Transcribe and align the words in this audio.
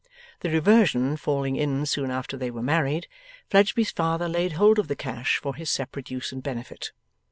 The 0.39 0.49
reversion 0.49 1.15
falling 1.15 1.55
in 1.57 1.85
soon 1.85 2.09
after 2.09 2.35
they 2.35 2.49
were 2.49 2.63
married, 2.63 3.05
Fledgeby's 3.51 3.91
father 3.91 4.27
laid 4.27 4.53
hold 4.53 4.79
of 4.79 4.87
the 4.87 4.95
cash 4.95 5.37
for 5.37 5.53
his 5.53 5.69
separate 5.69 6.09
use 6.09 6.31
and 6.31 6.41
benefit. 6.41 6.91